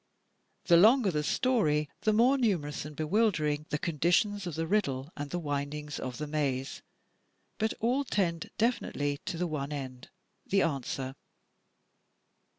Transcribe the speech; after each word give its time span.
The 0.65 0.77
longer 0.77 1.11
the 1.11 1.21
story 1.21 1.87
the 2.01 2.11
more 2.11 2.35
numerous 2.35 2.85
and 2.85 2.95
bewildering 2.95 3.67
the 3.69 3.77
conditions 3.77 4.47
of 4.47 4.55
the 4.55 4.65
riddle 4.65 5.11
and 5.15 5.29
the 5.29 5.37
windings 5.37 5.99
of 5.99 6.17
the 6.17 6.25
maze, 6.25 6.81
but 7.59 7.75
all 7.79 8.03
tend 8.03 8.49
definitely 8.57 9.19
to 9.25 9.37
the 9.37 9.45
one 9.45 9.71
end,— 9.71 10.09
the 10.53 10.63
answer. 10.63 11.13